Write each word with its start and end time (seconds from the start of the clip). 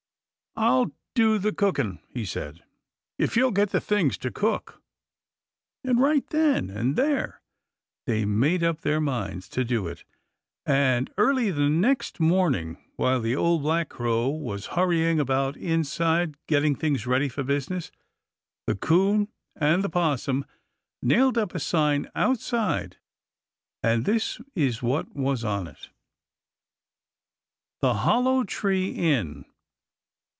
"I'll 0.57 0.91
do 1.15 1.37
the 1.39 1.53
cookin'," 1.53 1.99
he 2.09 2.25
said, 2.25 2.61
"if 3.17 3.37
you'll 3.37 3.51
get 3.53 3.69
the 3.69 3.79
things 3.79 4.17
to 4.17 4.29
cook." 4.29 4.81
And 5.81 5.97
right 5.99 6.27
then 6.27 6.69
and 6.69 6.97
there 6.97 7.41
they 8.05 8.25
made 8.25 8.61
up 8.61 8.81
their 8.81 8.99
minds 8.99 9.47
to 9.51 9.63
do 9.63 9.87
it, 9.87 10.03
and 10.65 11.09
early 11.17 11.51
the 11.51 11.69
next 11.69 12.19
morning, 12.19 12.83
while 12.97 13.21
the 13.21 13.33
Old 13.35 13.61
Black 13.61 13.87
Crow 13.87 14.27
was 14.27 14.65
hurrying 14.75 15.21
about 15.21 15.55
inside, 15.55 16.35
getting 16.47 16.75
things 16.75 17.07
ready 17.07 17.29
for 17.29 17.43
business, 17.43 17.89
the 18.67 18.75
'Coon 18.75 19.29
and 19.55 19.85
the 19.85 19.89
'Possum 19.89 20.43
nailed 21.01 21.37
up 21.37 21.55
a 21.55 21.61
sign 21.61 22.09
outside, 22.13 22.97
and 23.81 24.03
this 24.03 24.41
is 24.53 24.83
what 24.83 25.15
was 25.15 25.45
on 25.45 25.65
it: 25.67 25.89
THE 27.79 27.93
HOLLOW 27.93 28.43
TREE 28.43 28.89
INN. 28.93 29.45